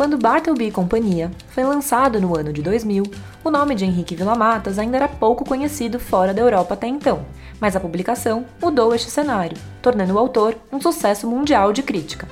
[0.00, 3.04] Quando Bartleby e Companhia foi lançado no ano de 2000,
[3.44, 7.26] o nome de Henrique Villamatas ainda era pouco conhecido fora da Europa até então,
[7.60, 12.26] mas a publicação mudou este cenário, tornando o autor um sucesso mundial de crítica.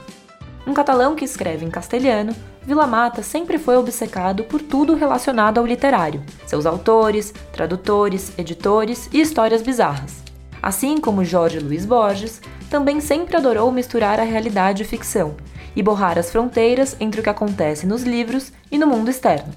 [0.67, 6.23] Um catalão que escreve em castelhano, Villamata sempre foi obcecado por tudo relacionado ao literário,
[6.47, 10.23] seus autores, tradutores, editores e histórias bizarras.
[10.63, 15.37] Assim como Jorge Luiz Borges, também sempre adorou misturar a realidade e ficção
[15.75, 19.53] e borrar as fronteiras entre o que acontece nos livros e no mundo externo.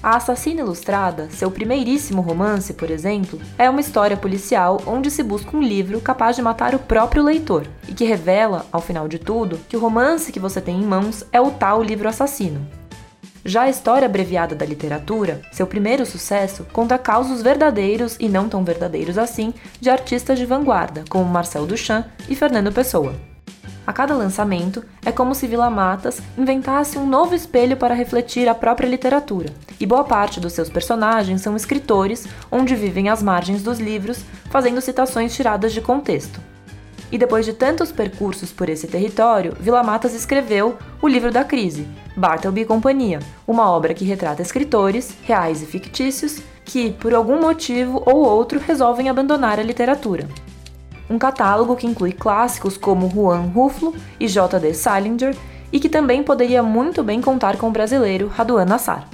[0.00, 5.56] A Assassina Ilustrada, seu primeiríssimo romance, por exemplo, é uma história policial onde se busca
[5.56, 9.58] um livro capaz de matar o próprio leitor e que revela, ao final de tudo,
[9.68, 12.64] que o romance que você tem em mãos é o tal livro assassino.
[13.44, 18.62] Já a história abreviada da literatura, seu primeiro sucesso, conta causos verdadeiros e não tão
[18.62, 23.27] verdadeiros assim de artistas de vanguarda, como Marcel Duchamp e Fernando Pessoa.
[23.88, 28.54] A cada lançamento, é como se Vila Matas inventasse um novo espelho para refletir a
[28.54, 29.48] própria literatura,
[29.80, 34.82] e boa parte dos seus personagens são escritores onde vivem às margens dos livros, fazendo
[34.82, 36.38] citações tiradas de contexto.
[37.10, 41.88] E depois de tantos percursos por esse território, Vila Matas escreveu O Livro da Crise,
[42.14, 48.02] Bartleby e Companhia, uma obra que retrata escritores, reais e fictícios, que, por algum motivo
[48.04, 50.28] ou outro, resolvem abandonar a literatura
[51.10, 54.74] um catálogo que inclui clássicos como Juan Ruflo e J.D.
[54.74, 55.36] Salinger
[55.72, 59.08] e que também poderia muito bem contar com o brasileiro Raduan Nassar.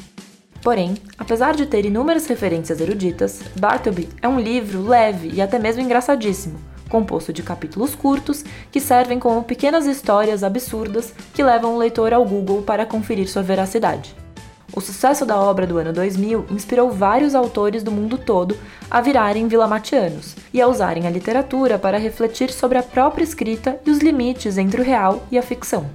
[0.62, 5.83] Porém, apesar de ter inúmeras referências eruditas, Bartleby é um livro leve e até mesmo
[5.83, 12.15] engraçadíssimo, composto de capítulos curtos que servem como pequenas histórias absurdas que levam o leitor
[12.15, 14.23] ao Google para conferir sua veracidade.
[14.73, 18.57] O sucesso da obra do ano 2000 inspirou vários autores do mundo todo
[18.91, 23.91] a virarem vilamatianos e a usarem a literatura para refletir sobre a própria escrita e
[23.91, 25.87] os limites entre o real e a ficção.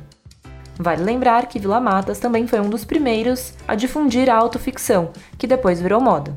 [0.78, 5.46] Vale lembrar que Vila Matas também foi um dos primeiros a difundir a autoficção, que
[5.46, 6.34] depois virou moda.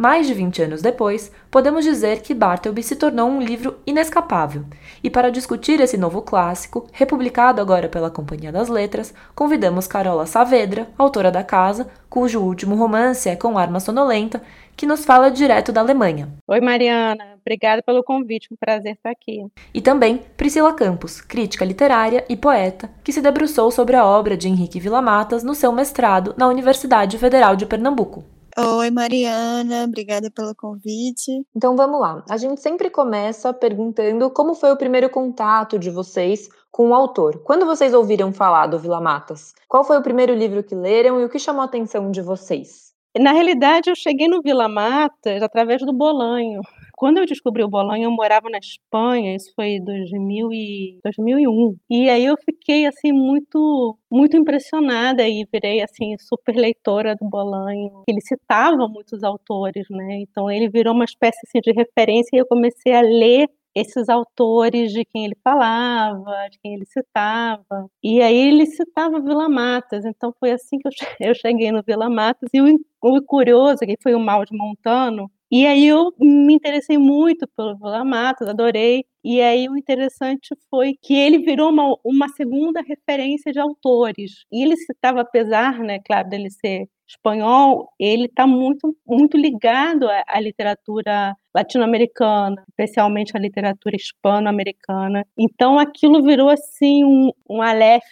[0.00, 4.64] Mais de 20 anos depois, podemos dizer que Bartleby se tornou um livro inescapável.
[5.04, 10.88] E para discutir esse novo clássico, republicado agora pela Companhia das Letras, convidamos Carola Saavedra,
[10.96, 14.40] autora da casa, cujo último romance é Com Arma Sonolenta,
[14.74, 16.30] que nos fala direto da Alemanha.
[16.48, 17.36] Oi, Mariana.
[17.38, 19.44] Obrigada pelo convite, um prazer estar aqui.
[19.74, 24.48] E também Priscila Campos, crítica literária e poeta, que se debruçou sobre a obra de
[24.48, 28.24] Henrique Villamatas no seu mestrado na Universidade Federal de Pernambuco.
[28.62, 31.46] Oi, Mariana, obrigada pelo convite.
[31.56, 32.22] Então vamos lá.
[32.28, 37.38] A gente sempre começa perguntando como foi o primeiro contato de vocês com o autor.
[37.42, 39.54] Quando vocês ouviram falar do Vila Matas?
[39.66, 42.92] Qual foi o primeiro livro que leram e o que chamou a atenção de vocês?
[43.18, 46.60] Na realidade, eu cheguei no Vila Matas através do Bolanho.
[47.00, 51.74] Quando eu descobri o Bolonha, eu morava na Espanha, isso foi em 2001.
[51.88, 58.04] E aí eu fiquei assim muito muito impressionada e virei assim super leitora do Bolanho.
[58.06, 60.20] Ele citava muitos autores, né?
[60.20, 64.92] Então ele virou uma espécie assim, de referência e eu comecei a ler esses autores
[64.92, 67.90] de quem ele falava, de quem ele citava.
[68.02, 70.92] E aí ele citava Vila Matas, então foi assim que eu
[71.34, 72.50] cheguei no Vila Matas.
[72.52, 77.46] E o, curioso, que foi o Mal de Montano, e aí eu me interessei muito
[77.56, 79.04] pelo Vila Matos, adorei.
[79.24, 84.44] E aí o interessante foi que ele virou uma, uma segunda referência de autores.
[84.52, 90.22] E ele citava, apesar, né, claro, dele ser espanhol, ele está muito, muito ligado à,
[90.28, 95.26] à literatura latino-americana, especialmente à literatura hispano-americana.
[95.36, 98.04] Então aquilo virou assim um, um aleph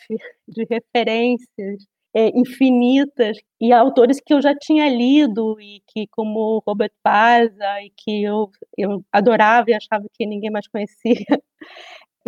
[0.49, 6.93] de referências é, infinitas e autores que eu já tinha lido e que como Robert
[7.03, 11.15] Paza e que eu, eu adorava e achava que ninguém mais conhecia.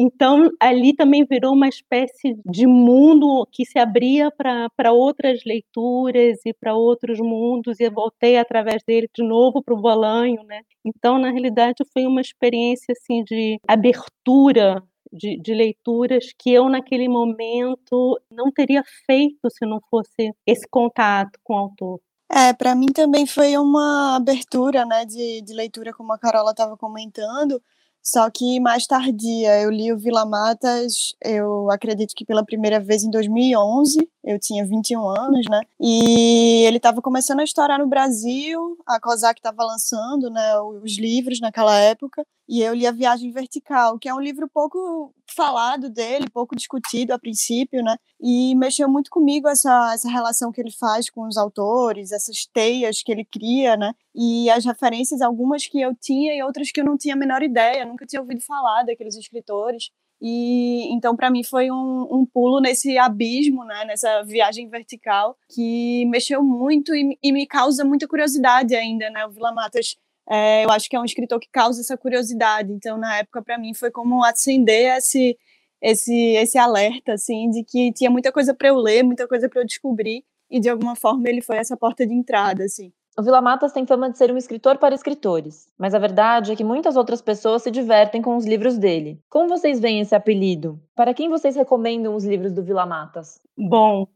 [0.02, 6.54] Então, ali também virou uma espécie de mundo que se abria para outras leituras e
[6.54, 10.43] para outros mundos, e eu voltei através dele de novo para o Bolanho.
[10.44, 10.62] Né?
[10.87, 17.08] Então, na realidade, foi uma experiência assim, de abertura de, de, leituras que eu, naquele
[17.08, 22.00] momento, não teria feito se não fosse esse contato com o autor.
[22.32, 26.76] É, para mim também foi uma abertura né, de, de leitura, como a Carola estava
[26.76, 27.60] comentando,
[28.02, 29.60] só que mais tardia.
[29.60, 34.64] Eu li o Vila Matas, eu acredito que pela primeira vez em 2011, eu tinha
[34.64, 35.60] 21 anos, né?
[35.80, 41.40] E ele estava começando a estourar no Brasil, a COSAC estava lançando né, os livros
[41.40, 46.29] naquela época, e eu li A Viagem Vertical, que é um livro pouco falado dele,
[46.29, 47.97] pouco discutido a princípio, né?
[48.20, 53.05] E mexeu muito comigo essa, essa relação que ele faz com os autores, essas teias
[53.05, 53.93] que ele cria, né?
[54.12, 57.41] E as referências, algumas que eu tinha e outras que eu não tinha a menor
[57.41, 59.91] ideia, nunca tinha ouvido falar daqueles escritores.
[60.20, 66.05] E então, para mim, foi um, um, pulo nesse abismo, né, nessa viagem vertical, que
[66.06, 69.08] mexeu muito e, e me causa muita curiosidade ainda.
[69.08, 69.25] Né?
[69.25, 69.96] O Vila Matas,
[70.31, 72.73] é, eu acho que é um escritor que causa essa curiosidade.
[72.73, 75.37] Então, na época, para mim, foi como acender esse,
[75.82, 79.61] esse, esse alerta, assim, de que tinha muita coisa para eu ler, muita coisa para
[79.61, 80.25] eu descobrir.
[80.49, 82.93] E, de alguma forma, ele foi essa porta de entrada, assim.
[83.19, 86.56] O Vila Matas tem fama de ser um escritor para escritores, mas a verdade é
[86.56, 89.21] que muitas outras pessoas se divertem com os livros dele.
[89.29, 90.81] Como vocês veem esse apelido?
[90.94, 93.41] Para quem vocês recomendam os livros do Vila Matas?
[93.59, 94.06] Bom,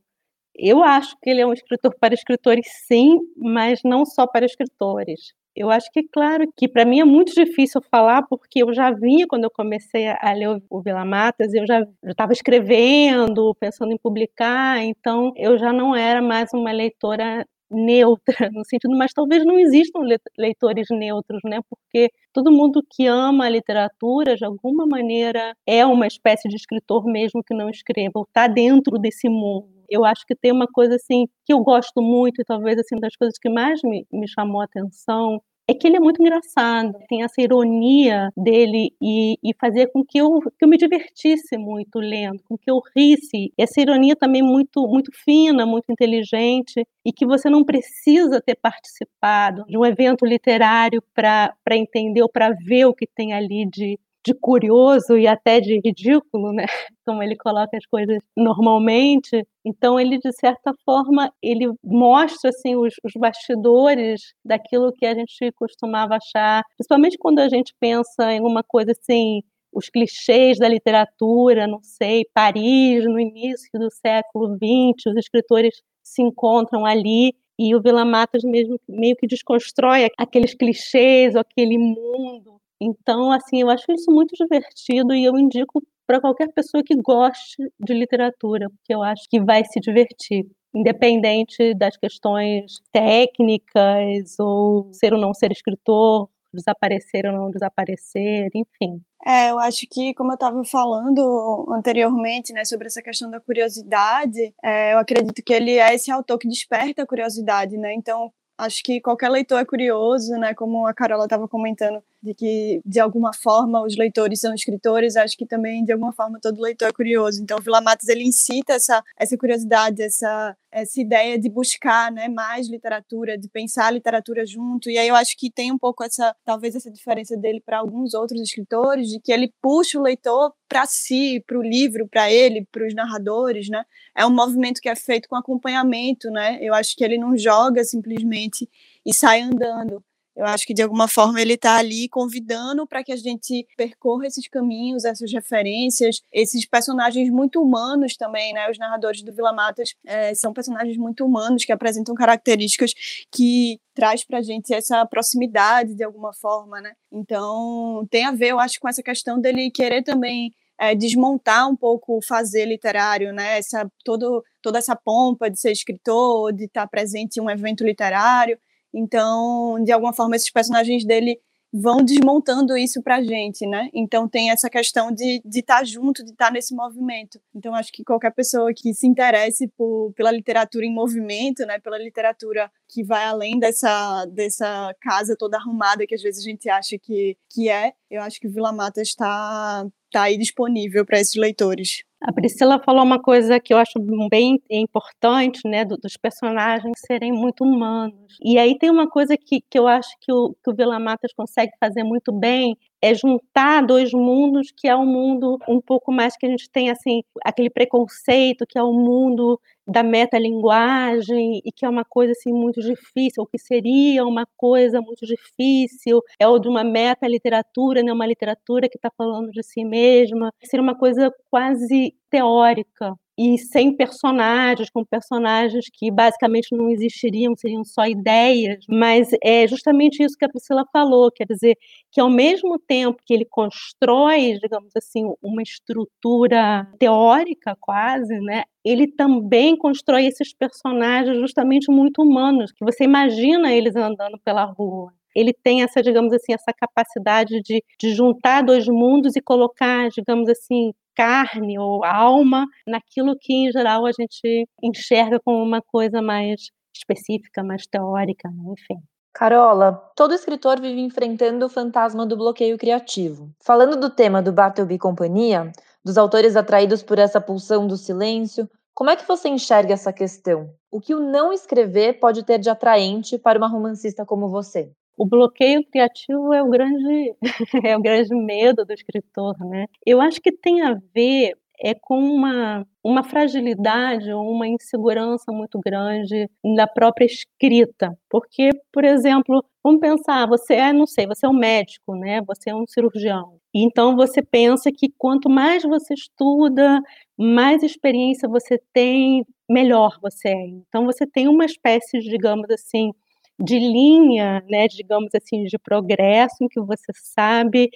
[0.55, 5.35] eu acho que ele é um escritor para escritores, sim, mas não só para escritores.
[5.56, 9.25] Eu acho que, claro, que para mim é muito difícil falar, porque eu já vinha,
[9.29, 14.83] quando eu comecei a ler o Vila Matas, eu já estava escrevendo, pensando em publicar,
[14.83, 20.01] então eu já não era mais uma leitora neutra, no sentido, mas talvez não existam
[20.37, 21.61] leitores neutros, né?
[21.71, 27.05] Porque todo mundo que ama a literatura, de alguma maneira, é uma espécie de escritor
[27.05, 29.74] mesmo que não escreva, ou está dentro desse mundo.
[29.89, 33.15] Eu acho que tem uma coisa assim que eu gosto muito e talvez assim das
[33.17, 37.23] coisas que mais me, me chamou a atenção é que ele é muito engraçado, tem
[37.23, 42.43] essa ironia dele e, e fazer com que eu, que eu me divertisse muito lendo,
[42.45, 43.51] com que eu risse.
[43.57, 49.65] Essa ironia também muito, muito fina, muito inteligente e que você não precisa ter participado
[49.67, 54.35] de um evento literário para entender ou para ver o que tem ali de, de
[54.35, 56.65] curioso e até de ridículo, né?
[57.05, 59.47] Como ele coloca as coisas normalmente.
[59.65, 65.53] Então ele de certa forma ele mostra assim os, os bastidores daquilo que a gente
[65.53, 69.43] costumava achar, principalmente quando a gente pensa em uma coisa assim
[69.73, 76.23] os clichês da literatura, não sei, Paris no início do século XX, os escritores se
[76.23, 83.32] encontram ali e o Vila Matas mesmo meio que desconstrói aqueles clichês, aquele mundo então,
[83.32, 87.94] assim, eu acho isso muito divertido e eu indico para qualquer pessoa que goste de
[87.94, 95.21] literatura, porque eu acho que vai se divertir, independente das questões técnicas ou ser ou
[95.21, 99.00] não ser escritor, desaparecer ou não desaparecer, enfim.
[99.27, 104.55] É, eu acho que, como eu estava falando anteriormente, né, sobre essa questão da curiosidade,
[104.62, 107.94] é, eu acredito que ele é esse autor que desperta a curiosidade, né?
[107.94, 110.55] Então, acho que qualquer leitor é curioso, né?
[110.55, 115.37] Como a Carola estava comentando, de que de alguma forma os leitores são escritores, acho
[115.37, 117.43] que também de alguma forma todo leitor é curioso.
[117.43, 122.29] Então, o Vila Matos ele incita essa essa curiosidade, essa essa ideia de buscar, né,
[122.29, 124.91] mais literatura, de pensar a literatura junto.
[124.91, 128.15] E aí eu acho que tem um pouco essa talvez essa diferença dele para alguns
[128.15, 132.67] outros escritores, de que ele puxa o leitor para si, para o livro, para ele,
[132.73, 133.85] para os narradores, né?
[134.17, 136.59] É um movimento que é feito com acompanhamento, né?
[136.61, 138.69] Eu acho que ele não joga simplesmente
[139.06, 140.03] e sai andando
[140.37, 144.27] eu acho que de alguma forma ele está ali convidando para que a gente percorra
[144.27, 148.69] esses caminhos, essas referências, esses personagens muito humanos também, né?
[148.69, 152.93] Os narradores do Vila Matas é, são personagens muito humanos que apresentam características
[153.31, 156.93] que traz para a gente essa proximidade de alguma forma, né?
[157.13, 161.77] Então tem a ver, eu acho, com essa questão dele querer também é, desmontar um
[161.77, 163.59] pouco o fazer literário, né?
[163.59, 168.59] Essa todo, toda essa pompa de ser escritor, de estar presente em um evento literário
[168.94, 171.41] então, de alguma forma, esses personagens dele
[171.77, 173.89] vão desmontando isso pra gente, né?
[173.93, 177.41] Então tem essa questão de estar tá junto, de estar tá nesse movimento.
[177.53, 181.81] Então acho que qualquer pessoa que se interesse por, pela literatura em movimento, né?
[181.81, 186.69] Pela literatura que vai além dessa, dessa casa toda arrumada que às vezes a gente
[186.69, 191.34] acha que, que é, eu acho que Vila Mata está, está aí disponível para esses
[191.34, 192.05] leitores.
[192.27, 194.01] A Priscila falou uma coisa que eu acho
[194.31, 198.39] bem importante, né, dos personagens serem muito humanos.
[198.43, 201.35] E aí tem uma coisa que, que eu acho que o, que o Vila Matas
[201.35, 206.35] consegue fazer muito bem, é juntar dois mundos, que é um mundo um pouco mais
[206.39, 211.85] que a gente tem assim aquele preconceito, que é o mundo da metalinguagem e que
[211.85, 216.59] é uma coisa assim muito difícil, ou que seria uma coisa muito difícil, é o
[216.59, 221.31] de uma meta-literatura, né, uma literatura que está falando de si mesma, seria uma coisa
[221.51, 229.29] quase teórica e sem personagens, com personagens que basicamente não existiriam, seriam só ideias, mas
[229.43, 231.77] é justamente isso que a Priscila falou, quer dizer,
[232.13, 239.09] que ao mesmo tempo que ele constrói, digamos assim, uma estrutura teórica quase, né, ele
[239.09, 245.13] também constrói esses personagens justamente muito humanos, que você imagina eles andando pela rua.
[245.35, 250.49] Ele tem essa, digamos assim, essa capacidade de, de juntar dois mundos e colocar, digamos
[250.49, 256.71] assim, carne ou alma naquilo que, em geral, a gente enxerga como uma coisa mais
[256.94, 258.73] específica, mais teórica, né?
[258.73, 259.01] enfim.
[259.33, 263.51] Carola, todo escritor vive enfrentando o fantasma do bloqueio criativo.
[263.61, 265.73] Falando do tema do Bartleby Companhia,
[266.05, 268.71] dos autores atraídos por essa pulsão do silêncio.
[268.94, 270.73] Como é que você enxerga essa questão?
[270.89, 274.93] O que o não escrever pode ter de atraente para uma romancista como você?
[275.17, 277.35] O bloqueio criativo é o grande
[277.85, 279.87] é o grande medo do escritor, né?
[280.05, 285.81] Eu acho que tem a ver é com uma, uma fragilidade ou uma insegurança muito
[285.85, 288.17] grande na própria escrita.
[288.31, 292.41] Porque, por exemplo, vamos pensar, você é, não sei, você é um médico, né?
[292.43, 293.59] Você é um cirurgião.
[293.75, 297.01] Então você pensa que quanto mais você estuda,
[297.37, 300.67] mais experiência você tem, melhor você é.
[300.69, 303.13] Então você tem uma espécie, digamos assim,
[303.58, 307.91] de linha, né, digamos assim, de progresso em que você sabe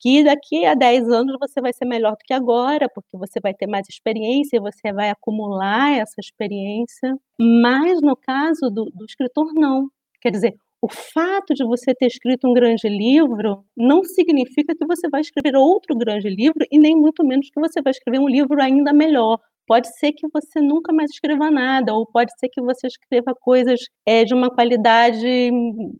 [0.00, 3.52] que daqui a 10 anos você vai ser melhor do que agora, porque você vai
[3.52, 7.16] ter mais experiência, você vai acumular essa experiência.
[7.38, 9.88] Mas no caso do, do escritor, não.
[10.22, 15.08] Quer dizer, o fato de você ter escrito um grande livro não significa que você
[15.10, 18.60] vai escrever outro grande livro e nem muito menos que você vai escrever um livro
[18.62, 22.86] ainda melhor pode ser que você nunca mais escreva nada, ou pode ser que você
[22.86, 25.50] escreva coisas é, de uma qualidade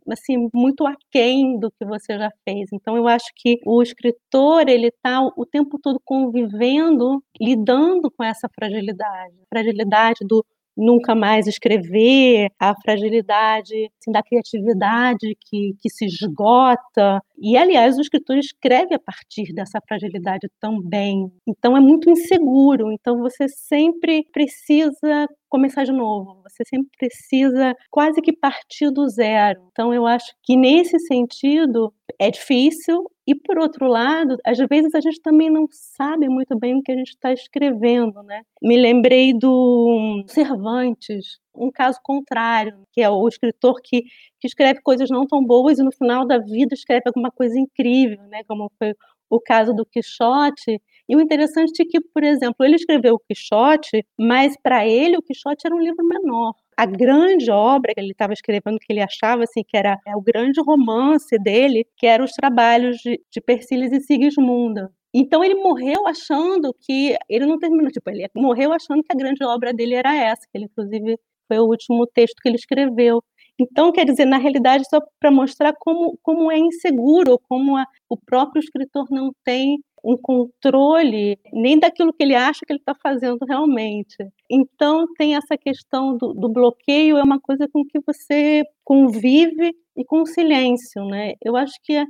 [0.09, 2.69] assim muito aquém do que você já fez.
[2.73, 8.49] Então eu acho que o escritor ele está o tempo todo convivendo, lidando com essa
[8.55, 17.21] fragilidade, fragilidade do nunca mais escrever, a fragilidade assim, da criatividade que, que se esgota.
[17.41, 21.31] E, aliás, o escritor escreve a partir dessa fragilidade também.
[21.47, 22.91] Então, é muito inseguro.
[22.91, 26.41] Então, você sempre precisa começar de novo.
[26.43, 29.67] Você sempre precisa quase que partir do zero.
[29.71, 33.03] Então, eu acho que nesse sentido é difícil.
[33.25, 36.91] E por outro lado, às vezes a gente também não sabe muito bem o que
[36.91, 38.41] a gente está escrevendo, né?
[38.61, 44.03] Me lembrei do Cervantes, um caso contrário, que é o escritor que,
[44.39, 48.21] que escreve coisas não tão boas e no final da vida escreve alguma coisa incrível,
[48.27, 48.43] né?
[48.47, 48.93] Como foi
[49.29, 50.81] o caso do Quixote.
[51.07, 55.21] E o interessante é que, por exemplo, ele escreveu o Quixote, mas para ele o
[55.21, 56.53] Quixote era um livro menor.
[56.77, 60.21] A grande obra que ele estava escrevendo, que ele achava assim que era é o
[60.21, 64.91] grande romance dele, que eram os trabalhos de, de Persílis e Sigismunda.
[65.13, 69.43] Então ele morreu achando que ele não terminou, tipo, ele morreu achando que a grande
[69.43, 71.17] obra dele era essa, que ele inclusive
[71.51, 73.21] foi o último texto que ele escreveu.
[73.59, 78.15] Então, quer dizer, na realidade, só para mostrar como, como é inseguro, como a, o
[78.15, 83.45] próprio escritor não tem um controle nem daquilo que ele acha que ele está fazendo
[83.45, 84.15] realmente.
[84.49, 90.05] Então, tem essa questão do, do, bloqueio, é uma coisa com que você convive e
[90.05, 91.33] com silêncio, né?
[91.43, 92.03] Eu acho que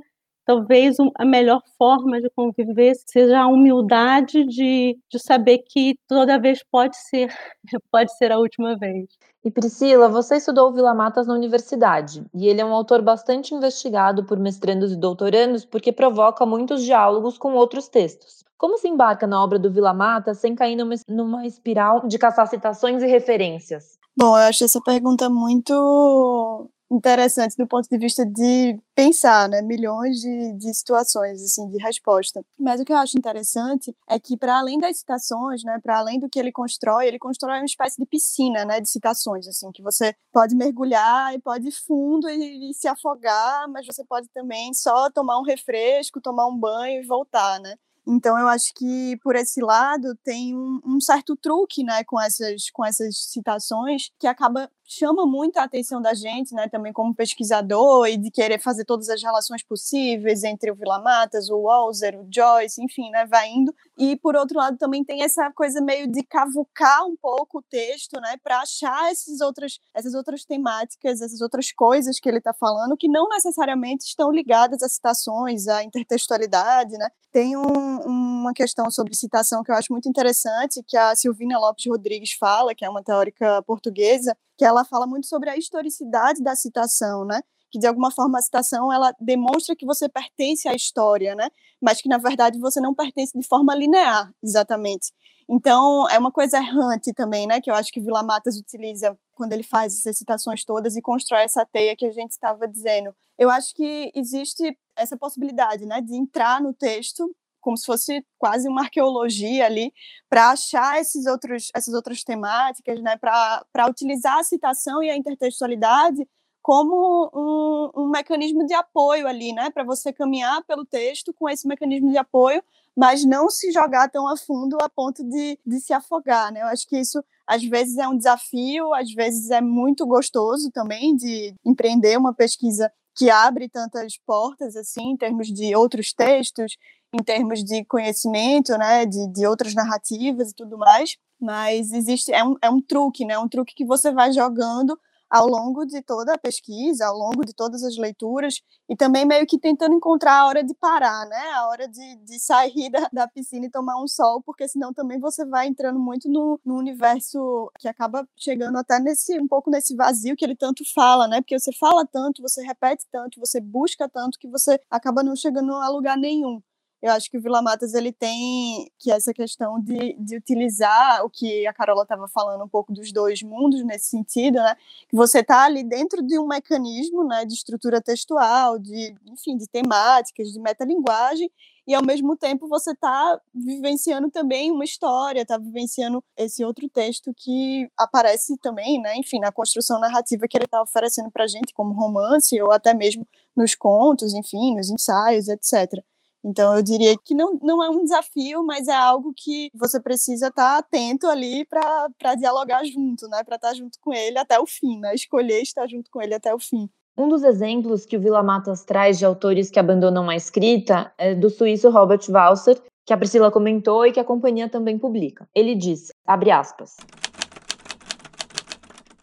[0.44, 6.60] talvez a melhor forma de conviver seja a humildade de, de saber que toda vez
[6.70, 7.32] pode ser,
[7.90, 9.08] pode ser a última vez.
[9.44, 14.24] E Priscila, você estudou Vila Matas na universidade, e ele é um autor bastante investigado
[14.24, 18.44] por mestrandos e doutorandos porque provoca muitos diálogos com outros textos.
[18.56, 22.46] Como se embarca na obra do Vila Matas sem cair numa, numa espiral de caçar
[22.46, 23.98] citações e referências?
[24.16, 30.20] Bom, eu acho essa pergunta muito interessante do ponto de vista de pensar, né, milhões
[30.20, 32.44] de, de situações assim de resposta.
[32.58, 36.20] Mas o que eu acho interessante é que para além das citações, né, para além
[36.20, 39.82] do que ele constrói, ele constrói uma espécie de piscina, né, de citações assim que
[39.82, 44.74] você pode mergulhar e pode ir fundo e, e se afogar, mas você pode também
[44.74, 47.74] só tomar um refresco, tomar um banho e voltar, né?
[48.06, 52.68] Então eu acho que por esse lado tem um, um, certo truque, né, com essas
[52.70, 54.68] com essas citações que acaba
[54.98, 59.08] chama muito a atenção da gente, né, também como pesquisador e de querer fazer todas
[59.08, 63.74] as relações possíveis entre o Vila Matas, o Walzer, o Joyce, enfim, né, vai indo.
[63.96, 68.20] E por outro lado também tem essa coisa meio de cavucar um pouco o texto,
[68.20, 72.96] né, para achar essas outras essas outras temáticas, essas outras coisas que ele está falando
[72.96, 77.08] que não necessariamente estão ligadas às citações, à intertextualidade, né?
[77.32, 81.86] Tem um, uma questão sobre citação que eu acho muito interessante, que a Silvina Lopes
[81.86, 86.54] Rodrigues fala, que é uma teórica portuguesa, que ela fala muito sobre a historicidade da
[86.54, 87.42] citação, né?
[87.68, 91.48] Que de alguma forma a citação ela demonstra que você pertence à história, né?
[91.80, 95.12] Mas que na verdade você não pertence de forma linear, exatamente.
[95.48, 97.60] Então é uma coisa errante também, né?
[97.60, 101.42] Que eu acho que Vila Matas utiliza quando ele faz essas citações todas e constrói
[101.42, 103.12] essa teia que a gente estava dizendo.
[103.36, 108.68] Eu acho que existe essa possibilidade, né, de entrar no texto como se fosse quase
[108.68, 109.92] uma arqueologia ali,
[110.28, 116.28] para achar esses outros, essas outras temáticas, né, para utilizar a citação e a intertextualidade
[116.60, 121.66] como um, um mecanismo de apoio ali, né, para você caminhar pelo texto com esse
[121.66, 122.62] mecanismo de apoio,
[122.96, 126.60] mas não se jogar tão a fundo a ponto de, de se afogar, né?
[126.60, 131.16] Eu acho que isso às vezes é um desafio, às vezes é muito gostoso também
[131.16, 136.76] de empreender uma pesquisa que abre tantas portas assim em termos de outros textos
[137.12, 142.42] em termos de conhecimento, né, de, de outras narrativas e tudo mais, mas existe, é
[142.44, 144.98] um, é um truque, né, um truque que você vai jogando
[145.32, 149.46] ao longo de toda a pesquisa, ao longo de todas as leituras, e também meio
[149.46, 151.52] que tentando encontrar a hora de parar, né?
[151.54, 155.18] A hora de, de sair da, da piscina e tomar um sol, porque senão também
[155.18, 159.96] você vai entrando muito no, no universo que acaba chegando até nesse um pouco nesse
[159.96, 161.40] vazio que ele tanto fala, né?
[161.40, 165.72] Porque você fala tanto, você repete tanto, você busca tanto que você acaba não chegando
[165.76, 166.60] a lugar nenhum.
[167.02, 171.30] Eu acho que o Vila Matas ele tem que essa questão de, de utilizar o
[171.30, 174.76] que a Carola estava falando um pouco dos dois mundos nesse sentido, né?
[175.08, 179.66] Que você está ali dentro de um mecanismo, né, de estrutura textual, de enfim, de
[179.66, 181.50] temáticas, de metalinguagem,
[181.88, 187.34] e ao mesmo tempo você está vivenciando também uma história, está vivenciando esse outro texto
[187.36, 189.16] que aparece também, né?
[189.16, 192.94] Enfim, na construção narrativa que ele está oferecendo para a gente, como romance ou até
[192.94, 196.00] mesmo nos contos, enfim, nos ensaios, etc.
[196.44, 200.48] Então, eu diria que não, não é um desafio, mas é algo que você precisa
[200.48, 203.44] estar atento ali para dialogar junto, né?
[203.44, 205.14] Para estar junto com ele até o fim, né?
[205.14, 206.88] Escolher estar junto com ele até o fim.
[207.16, 211.34] Um dos exemplos que o Vila Matas traz de autores que abandonam a escrita é
[211.34, 215.46] do suíço Robert Walser, que a Priscila comentou e que a companhia também publica.
[215.54, 216.96] Ele diz, abre aspas,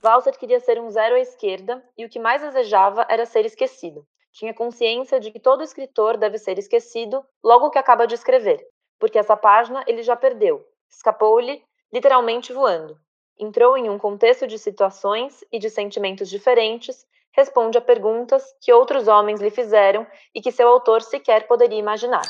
[0.04, 4.06] Walser queria ser um zero à esquerda e o que mais desejava era ser esquecido.
[4.32, 8.66] Tinha consciência de que todo escritor deve ser esquecido logo que acaba de escrever,
[9.00, 12.98] porque essa página ele já perdeu, escapou-lhe, literalmente voando.
[13.38, 19.08] Entrou em um contexto de situações e de sentimentos diferentes, responde a perguntas que outros
[19.08, 20.06] homens lhe fizeram
[20.36, 22.30] e que seu autor sequer poderia imaginar.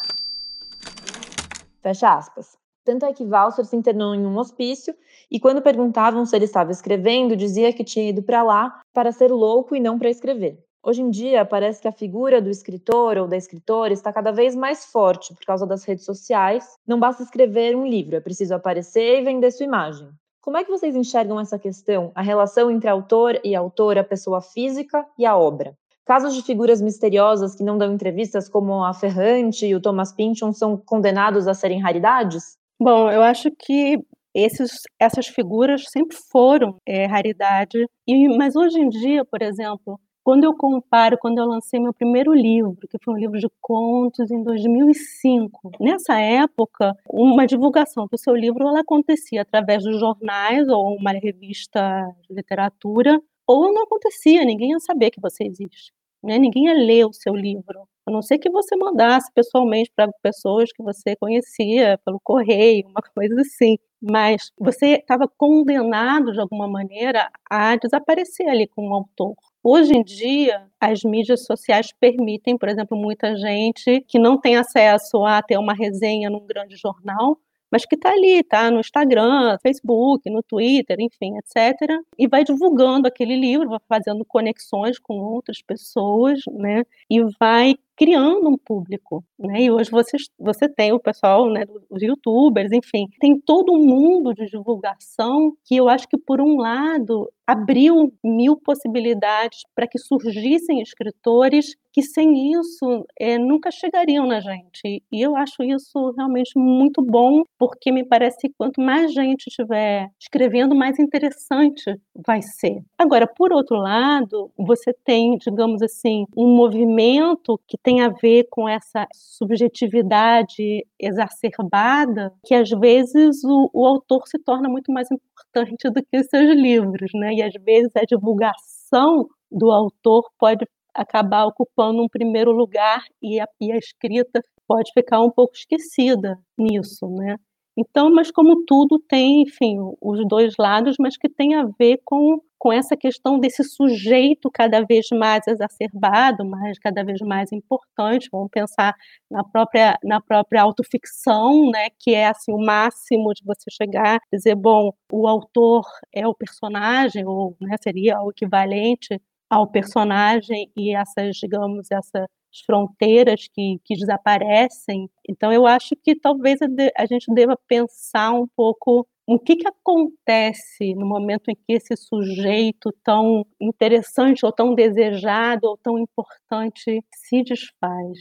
[1.81, 2.57] Fecha aspas.
[2.83, 4.95] Tanto é que Walser se internou em um hospício
[5.29, 9.31] e, quando perguntavam se ele estava escrevendo, dizia que tinha ido para lá para ser
[9.31, 10.57] louco e não para escrever.
[10.81, 14.55] Hoje em dia, parece que a figura do escritor ou da escritora está cada vez
[14.55, 16.65] mais forte por causa das redes sociais.
[16.87, 20.07] Não basta escrever um livro, é preciso aparecer e vender sua imagem.
[20.41, 25.05] Como é que vocês enxergam essa questão, a relação entre autor e autora, pessoa física
[25.17, 25.75] e a obra?
[26.05, 30.53] Casos de figuras misteriosas que não dão entrevistas, como a Ferrante e o Thomas Pynchon,
[30.53, 32.57] são condenados a serem raridades?
[32.79, 33.99] Bom, eu acho que
[34.33, 40.43] esses, essas figuras sempre foram é, raridade, e, mas hoje em dia, por exemplo, quando
[40.43, 44.43] eu comparo, quando eu lancei meu primeiro livro, que foi um livro de contos em
[44.43, 51.11] 2005, nessa época, uma divulgação do seu livro ela acontecia através dos jornais ou uma
[51.11, 51.81] revista
[52.27, 55.91] de literatura, ou não acontecia, ninguém ia saber que você existe.
[56.23, 56.37] Né?
[56.37, 60.71] Ninguém ia ler o seu livro, a não ser que você mandasse pessoalmente para pessoas
[60.73, 63.77] que você conhecia pelo correio, uma coisa assim.
[64.01, 69.35] Mas você estava condenado de alguma maneira a desaparecer ali com o autor.
[69.71, 75.23] Hoje em dia, as mídias sociais permitem, por exemplo, muita gente que não tem acesso
[75.23, 77.37] a ter uma resenha num grande jornal,
[77.71, 82.01] mas que está ali, está no Instagram, Facebook, no Twitter, enfim, etc.
[82.17, 86.83] E vai divulgando aquele livro, vai fazendo conexões com outras pessoas, né?
[87.07, 89.63] E vai criando um público, né?
[89.63, 94.33] E hoje você, você tem o pessoal, né, os youtubers, enfim, tem todo um mundo
[94.33, 100.81] de divulgação que eu acho que, por um lado, abriu mil possibilidades para que surgissem
[100.81, 105.03] escritores que sem isso é, nunca chegariam na gente.
[105.11, 110.09] E eu acho isso realmente muito bom, porque me parece que quanto mais gente estiver
[110.19, 111.83] escrevendo, mais interessante
[112.25, 112.81] vai ser.
[112.97, 118.67] Agora, por outro lado, você tem, digamos assim, um movimento que tem a ver com
[118.67, 126.03] essa subjetividade exacerbada, que às vezes o, o autor se torna muito mais importante do
[126.03, 127.33] que os seus livros, né?
[127.33, 130.65] E às vezes a divulgação do autor pode
[131.01, 136.37] acabar ocupando um primeiro lugar e a, e a escrita pode ficar um pouco esquecida
[136.57, 137.37] nisso, né?
[137.77, 142.41] Então, mas como tudo tem, enfim, os dois lados, mas que tem a ver com,
[142.57, 148.27] com essa questão desse sujeito cada vez mais exacerbado, mas cada vez mais importante.
[148.31, 148.93] Vamos pensar
[149.31, 154.55] na própria na própria autoficção, né, que é assim o máximo de você chegar, dizer,
[154.55, 161.35] bom, o autor é o personagem ou né, seria o equivalente ao personagem e essas,
[161.37, 162.27] digamos, essas
[162.65, 165.09] fronteiras que, que desaparecem.
[165.27, 166.59] Então, eu acho que talvez
[166.97, 171.95] a gente deva pensar um pouco o que, que acontece no momento em que esse
[171.95, 178.17] sujeito tão interessante, ou tão desejado, ou tão importante se desfaz.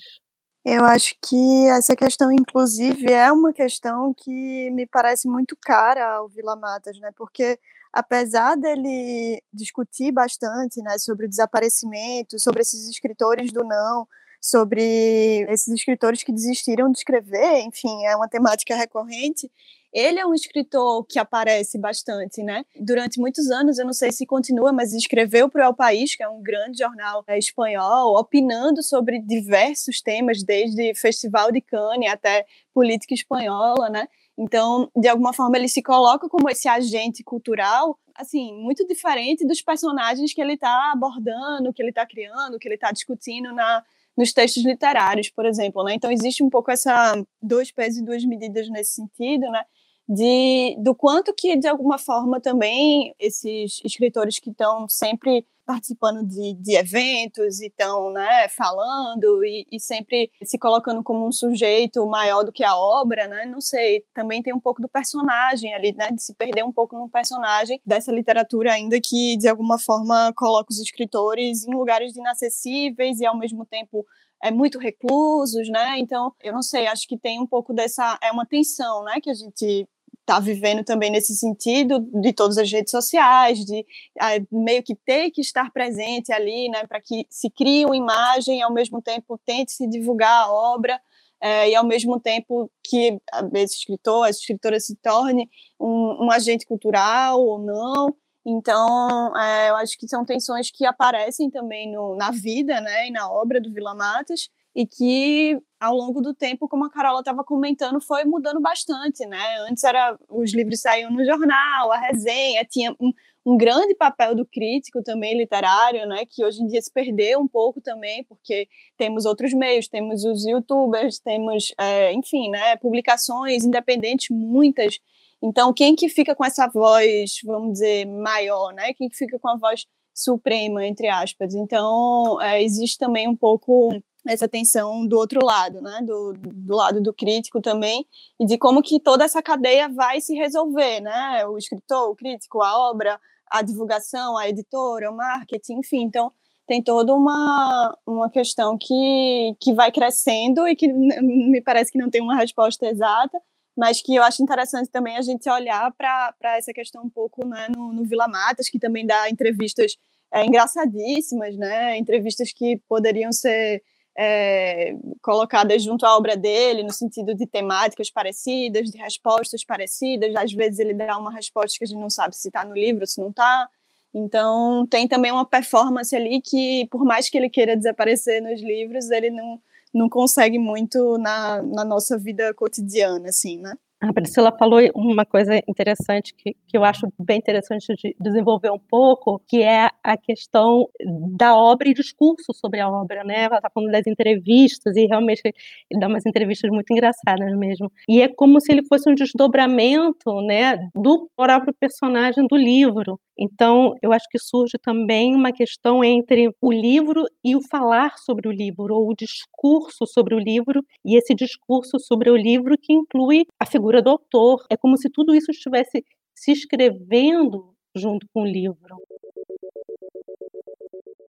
[0.62, 6.28] Eu acho que essa questão, inclusive, é uma questão que me parece muito cara ao
[6.28, 7.10] Vila Matas, né?
[7.16, 7.58] Porque
[7.92, 14.06] apesar dele discutir bastante, né, sobre o desaparecimento, sobre esses escritores do não,
[14.40, 19.50] sobre esses escritores que desistiram de escrever, enfim, é uma temática recorrente.
[19.92, 22.62] Ele é um escritor que aparece bastante, né?
[22.78, 26.22] Durante muitos anos, eu não sei se continua, mas escreveu para o El País, que
[26.22, 32.44] é um grande jornal é, espanhol, opinando sobre diversos temas, desde Festival de Cannes até
[32.74, 34.06] política espanhola, né?
[34.38, 39.60] Então, de alguma forma, ele se coloca como esse agente cultural, assim, muito diferente dos
[39.60, 43.82] personagens que ele está abordando, que ele está criando, que ele está discutindo na,
[44.16, 45.94] nos textos literários, por exemplo, né?
[45.94, 49.64] Então existe um pouco essa dois pesos e duas medidas nesse sentido, né?
[50.08, 56.54] De do quanto que de alguma forma também esses escritores que estão sempre participando de,
[56.54, 62.42] de eventos e estão né, falando e, e, sempre se colocando como um sujeito maior
[62.42, 63.44] do que a obra, né?
[63.44, 66.10] Não sei, também tem um pouco do personagem ali, né?
[66.10, 70.72] De se perder um pouco no personagem dessa literatura ainda que de alguma forma coloca
[70.72, 74.06] os escritores em lugares inacessíveis e ao mesmo tempo
[74.42, 75.98] é muito reclusos, né?
[75.98, 79.28] Então, eu não sei, acho que tem um pouco dessa é uma tensão, né, que
[79.28, 79.86] a gente
[80.28, 85.30] está vivendo também nesse sentido de todas as redes sociais, de uh, meio que ter
[85.30, 89.40] que estar presente ali, né, para que se crie uma imagem e ao mesmo tempo
[89.44, 91.00] tente se divulgar a obra
[91.42, 93.18] uh, e ao mesmo tempo que
[93.54, 95.48] esse escritor, essa escritora se torne
[95.80, 98.14] um, um agente cultural ou não.
[98.44, 103.10] Então, uh, eu acho que são tensões que aparecem também no, na vida, né, e
[103.10, 107.42] na obra do Vila Matas, e que ao longo do tempo, como a Carola estava
[107.42, 109.58] comentando, foi mudando bastante, né?
[109.68, 113.12] Antes era os livros saíam no jornal, a resenha, tinha um,
[113.44, 116.22] um grande papel do crítico também literário, né?
[116.30, 120.46] Que hoje em dia se perdeu um pouco também, porque temos outros meios, temos os
[120.46, 122.76] YouTubers, temos, é, enfim, né?
[122.76, 125.00] Publicações independentes muitas.
[125.42, 128.92] Então, quem que fica com essa voz, vamos dizer, maior, né?
[128.94, 131.52] Quem que fica com a voz suprema, entre aspas?
[131.52, 133.90] Então, é, existe também um pouco
[134.28, 138.06] essa atenção do outro lado, né, do, do lado do crítico também,
[138.38, 142.62] e de como que toda essa cadeia vai se resolver, né, o escritor, o crítico,
[142.62, 143.18] a obra,
[143.50, 146.30] a divulgação, a editora, o marketing, enfim, então
[146.66, 152.10] tem toda uma, uma questão que, que vai crescendo e que me parece que não
[152.10, 153.40] tem uma resposta exata,
[153.74, 157.68] mas que eu acho interessante também a gente olhar para essa questão um pouco né,
[157.74, 159.96] no, no Vila Matas, que também dá entrevistas
[160.32, 163.82] é, engraçadíssimas, né, entrevistas que poderiam ser
[164.20, 170.34] é, colocadas junto à obra dele, no sentido de temáticas parecidas, de respostas parecidas.
[170.34, 173.06] Às vezes ele dá uma resposta que a gente não sabe se está no livro,
[173.06, 173.68] se não está.
[174.12, 179.08] Então, tem também uma performance ali que, por mais que ele queira desaparecer nos livros,
[179.10, 179.60] ele não,
[179.94, 183.74] não consegue muito na, na nossa vida cotidiana, assim, né?
[184.00, 188.78] A Priscila falou uma coisa interessante que, que eu acho bem interessante de desenvolver um
[188.78, 190.88] pouco, que é a questão
[191.36, 193.44] da obra e discurso sobre a obra, né?
[193.44, 197.90] Ela está falando das entrevistas e realmente ele dá umas entrevistas muito engraçadas mesmo.
[198.08, 203.18] E é como se ele fosse um desdobramento, né, do próprio personagem do livro.
[203.38, 208.48] Então, eu acho que surge também uma questão entre o livro e o falar sobre
[208.48, 212.92] o livro, ou o discurso sobre o livro, e esse discurso sobre o livro que
[212.92, 214.66] inclui a figura do autor.
[214.68, 218.96] É como se tudo isso estivesse se escrevendo junto com o livro.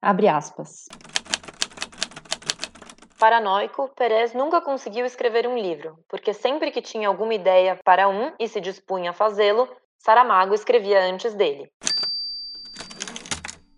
[0.00, 0.86] Abre aspas.
[3.18, 8.32] Paranoico, Perez nunca conseguiu escrever um livro, porque sempre que tinha alguma ideia para um
[8.38, 9.68] e se dispunha a fazê-lo,
[9.98, 11.68] Saramago escrevia antes dele.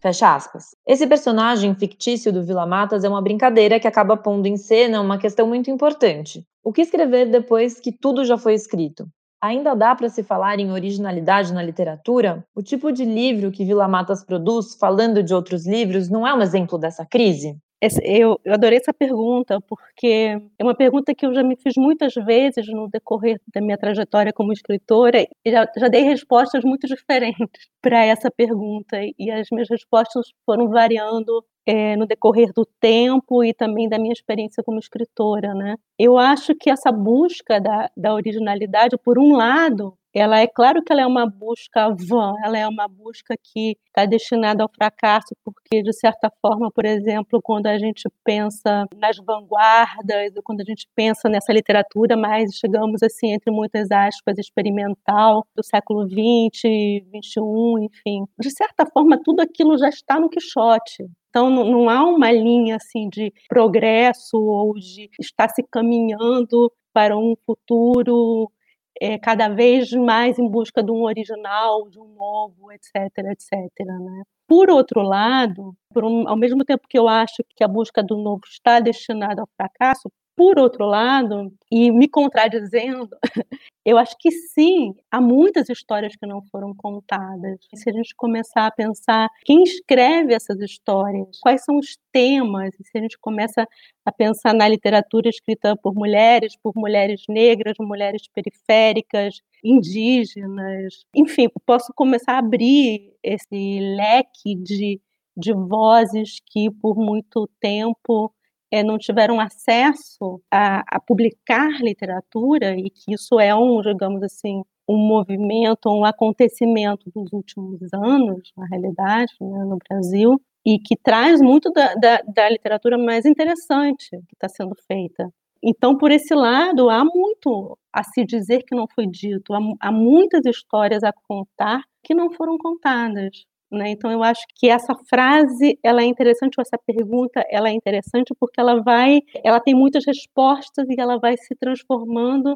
[0.01, 0.75] Fecha aspas.
[0.87, 5.19] Esse personagem fictício do Vila Matas é uma brincadeira que acaba pondo em cena uma
[5.19, 6.43] questão muito importante.
[6.65, 9.07] O que escrever depois que tudo já foi escrito?
[9.43, 12.43] Ainda dá para se falar em originalidade na literatura?
[12.55, 16.41] O tipo de livro que Vila Matas produz, falando de outros livros, não é um
[16.41, 17.59] exemplo dessa crise?
[18.03, 22.13] Eu, eu, adorei essa pergunta, porque é uma pergunta que eu já me fiz muitas
[22.15, 27.69] vezes no decorrer da minha trajetória como escritora, e já, já dei respostas muito diferentes
[27.81, 33.55] para essa pergunta, e as minhas respostas foram variando é, no decorrer do tempo e
[33.55, 35.55] também da minha experiência como escritora.
[35.55, 35.77] Né?
[35.99, 40.93] Eu acho que essa busca da, da originalidade, por um lado, ela é claro que
[40.93, 45.83] ela é uma busca vã, ela é uma busca que está destinada ao fracasso, porque
[45.83, 51.29] de certa forma, por exemplo, quando a gente pensa nas vanguardas, quando a gente pensa
[51.29, 57.41] nessa literatura mais, chegamos assim entre muitas aspas, experimental do século XX, XXI,
[57.83, 61.09] enfim, de certa forma tudo aquilo já está no Quixote.
[61.31, 67.35] Então, não há uma linha assim de progresso ou de estar se caminhando para um
[67.47, 68.51] futuro
[69.01, 72.95] é, cada vez mais em busca de um original, de um novo, etc,
[73.31, 73.87] etc.
[73.87, 74.23] Né?
[74.47, 78.17] Por outro lado, por um, ao mesmo tempo que eu acho que a busca do
[78.17, 80.11] novo está destinada ao fracasso,
[80.41, 83.11] por outro lado, e me contradizendo,
[83.85, 87.59] eu acho que sim, há muitas histórias que não foram contadas.
[87.75, 92.97] Se a gente começar a pensar quem escreve essas histórias, quais são os temas, se
[92.97, 93.69] a gente começa
[94.03, 101.93] a pensar na literatura escrita por mulheres, por mulheres negras, mulheres periféricas, indígenas, enfim, posso
[101.95, 104.99] começar a abrir esse leque de,
[105.37, 108.33] de vozes que por muito tempo
[108.71, 114.63] é, não tiveram acesso a, a, publicar literatura e que isso é um, digamos assim,
[114.89, 121.41] um movimento, um acontecimento dos últimos anos, na realidade, né, no Brasil, e que traz
[121.41, 125.33] muito da, da, da literatura mais interessante que está sendo feita.
[125.63, 129.93] Então, por esse lado, há muito a se dizer que não foi dito, há, há
[129.93, 133.45] muitas histórias a contar que não foram contadas.
[133.71, 133.91] Né?
[133.91, 138.35] Então eu acho que essa frase ela é interessante, ou essa pergunta ela é interessante
[138.39, 142.55] porque ela vai, ela tem muitas respostas e ela vai se transformando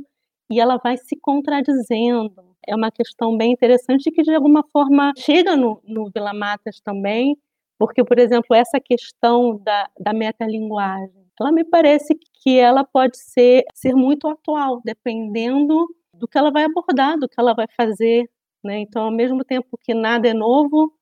[0.50, 2.34] e ela vai se contradizendo.
[2.66, 7.36] É uma questão bem interessante que de alguma forma chega no, no Vila Matas também,
[7.78, 13.64] porque por exemplo essa questão da, da metalinguagem, ela me parece que ela pode ser
[13.72, 18.28] ser muito atual, dependendo do que ela vai abordar, do que ela vai fazer.
[18.64, 18.78] Né?
[18.80, 20.92] Então, ao mesmo tempo que nada é novo,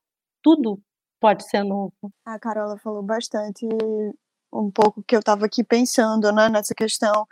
[0.43, 0.81] tudo
[1.21, 1.93] pode ser novo.
[2.25, 3.67] A Carola falou bastante
[4.53, 7.27] um pouco que eu estava aqui pensando, né, nessa questão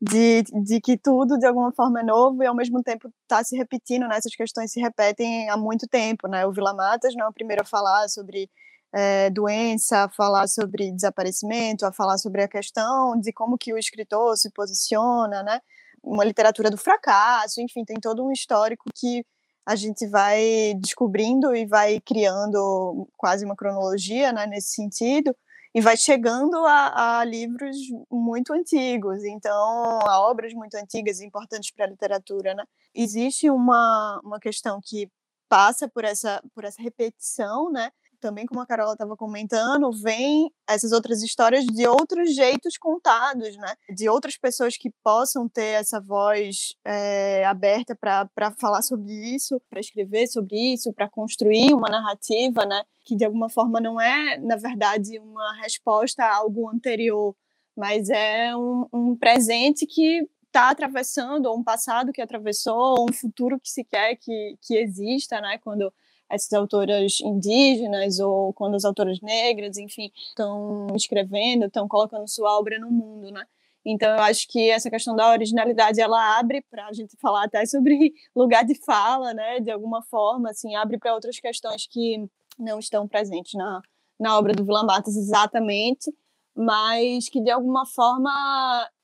[0.00, 3.56] de, de que tudo de alguma forma é novo e ao mesmo tempo está se
[3.56, 7.28] repetindo, né, essas questões se repetem há muito tempo, né, o Vila Matas não é
[7.28, 8.48] o primeiro a falar sobre
[8.92, 13.78] é, doença, a falar sobre desaparecimento, a falar sobre a questão de como que o
[13.78, 15.60] escritor se posiciona, né,
[16.02, 19.24] uma literatura do fracasso, enfim, tem todo um histórico que
[19.66, 25.34] a gente vai descobrindo e vai criando quase uma cronologia né, nesse sentido,
[25.74, 27.76] e vai chegando a, a, livros
[28.10, 32.54] muito antigos, então a obras muito antigas e importantes para a literatura.
[32.54, 32.64] Né?
[32.94, 35.08] Existe uma, uma questão que
[35.48, 37.90] passa por essa, por essa repetição, né?
[38.20, 43.74] Também como a Carola estava comentando, vem essas outras histórias de outros jeitos contados, né?
[43.94, 49.80] De outras pessoas que possam ter essa voz é, aberta para falar sobre isso, para
[49.80, 52.82] escrever sobre isso, para construir uma narrativa, né?
[53.04, 57.34] Que de alguma forma não é, na verdade, uma resposta a algo anterior,
[57.76, 63.12] mas é um, um presente que está atravessando, ou um passado que atravessou, ou um
[63.12, 65.58] futuro que se quer que, que exista, né?
[65.58, 65.92] Quando
[66.30, 72.78] essas autoras indígenas ou quando as autoras negras, enfim, estão escrevendo, estão colocando sua obra
[72.78, 73.44] no mundo, né?
[73.84, 77.64] Então, eu acho que essa questão da originalidade, ela abre para a gente falar até
[77.64, 79.60] sobre lugar de fala, né?
[79.60, 83.80] De alguma forma, assim, abre para outras questões que não estão presentes na,
[84.18, 86.12] na obra do Vila Matas exatamente,
[86.54, 88.30] mas que, de alguma forma,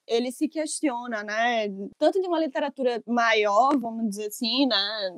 [0.07, 1.69] ele se questiona, né?
[1.99, 5.11] Tanto de uma literatura maior, vamos dizer assim, né?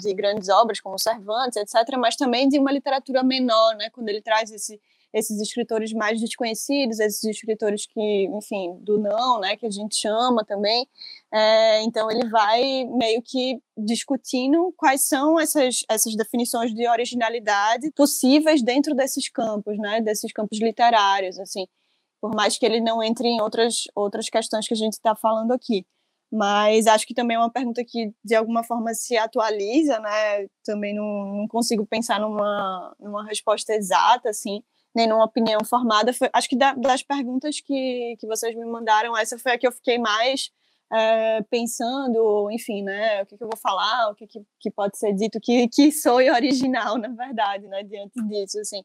[0.00, 3.88] De grandes obras como Cervantes, etc., mas também de uma literatura menor, né?
[3.90, 4.80] Quando ele traz esse,
[5.12, 9.56] esses escritores mais desconhecidos, esses escritores que, enfim, do não, né?
[9.56, 10.86] Que a gente chama também.
[11.32, 18.62] É, então ele vai meio que discutindo quais são essas, essas definições de originalidade possíveis
[18.62, 20.00] dentro desses campos, né?
[20.02, 21.66] Desses campos literários, assim
[22.26, 25.52] por mais que ele não entre em outras, outras questões que a gente está falando
[25.52, 25.86] aqui.
[26.30, 30.48] Mas acho que também é uma pergunta que, de alguma forma, se atualiza, né?
[30.64, 34.60] Também não, não consigo pensar numa, numa resposta exata, assim,
[34.92, 36.12] nem numa opinião formada.
[36.12, 39.68] Foi, acho que da, das perguntas que, que vocês me mandaram, essa foi a que
[39.68, 40.50] eu fiquei mais
[40.92, 43.22] é, pensando, enfim, né?
[43.22, 45.92] O que, que, eu vou falar, o que, que, que pode ser dito, que, que
[45.92, 47.84] soe original, na verdade, né?
[47.84, 48.82] Diante disso, assim.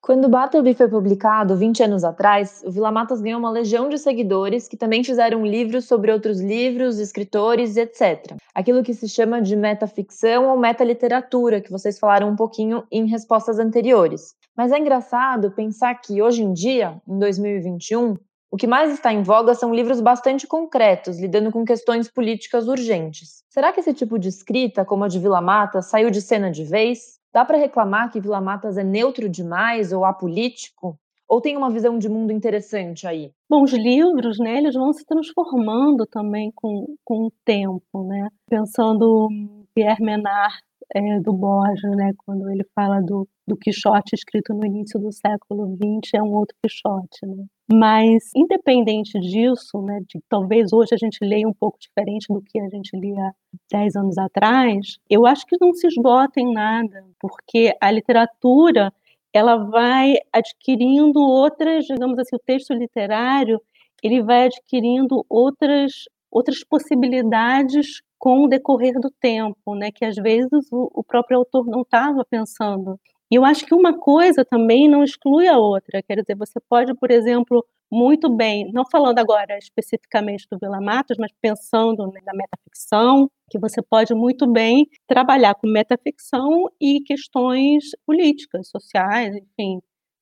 [0.00, 4.68] Quando Bartleby foi publicado, 20 anos atrás, o Vila Matas ganhou uma legião de seguidores
[4.68, 8.36] que também fizeram livros sobre outros livros, escritores, etc.
[8.54, 13.58] Aquilo que se chama de metaficção ou metaliteratura, que vocês falaram um pouquinho em respostas
[13.58, 14.34] anteriores.
[14.56, 18.14] Mas é engraçado pensar que hoje em dia, em 2021,
[18.48, 23.42] o que mais está em voga são livros bastante concretos, lidando com questões políticas urgentes.
[23.50, 26.64] Será que esse tipo de escrita, como a de Vila Mata, saiu de cena de
[26.64, 27.15] vez?
[27.36, 30.98] Dá para reclamar que Vila Matas é neutro demais ou apolítico?
[31.28, 33.30] Ou tem uma visão de mundo interessante aí?
[33.46, 38.30] Bom, os livros, né, eles vão se transformando também com, com o tempo, né?
[38.48, 39.28] Pensando
[39.74, 40.54] Pierre Menard,
[40.94, 45.76] é, do Borges, né, quando ele fala do, do Quixote escrito no início do século
[45.76, 47.26] XX, é um outro Quixote.
[47.26, 47.44] Né?
[47.72, 52.60] Mas, independente disso, né, de talvez hoje a gente leia um pouco diferente do que
[52.60, 53.32] a gente lia
[53.70, 58.92] 10 anos atrás, eu acho que não se esgota em nada, porque a literatura
[59.32, 63.60] ela vai adquirindo outras, digamos assim, o texto literário,
[64.02, 65.92] ele vai adquirindo outras
[66.30, 71.66] outras possibilidades com o decorrer do tempo, né, que às vezes o, o próprio autor
[71.66, 72.98] não estava pensando.
[73.30, 76.02] E eu acho que uma coisa também não exclui a outra.
[76.02, 81.16] Quer dizer, você pode, por exemplo, muito bem, não falando agora especificamente do Vila Matos,
[81.18, 87.84] mas pensando né, na metaficção, que você pode muito bem trabalhar com metaficção e questões
[88.04, 89.80] políticas, sociais, enfim.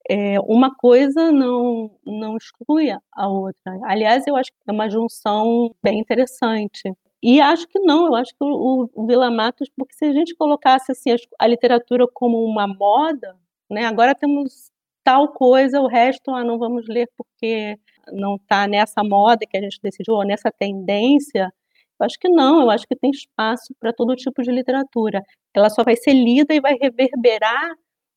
[0.09, 3.79] É, uma coisa não, não exclui a outra.
[3.85, 6.93] Aliás, eu acho que é uma junção bem interessante.
[7.27, 10.35] E acho que não, eu acho que o, o Vila Matos, porque se a gente
[10.35, 13.35] colocasse assim, a, a literatura como uma moda,
[13.71, 14.71] né, agora temos
[15.03, 17.79] tal coisa, o resto ah, não vamos ler porque
[18.13, 21.51] não está nessa moda que a gente decidiu, ou nessa tendência.
[21.99, 25.23] Eu acho que não, eu acho que tem espaço para todo tipo de literatura.
[25.55, 27.73] Ela só vai ser lida e vai reverberar